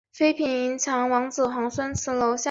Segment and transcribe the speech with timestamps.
[0.11, 1.29] 拆除破坏警方架
[1.69, 2.35] 设之拒马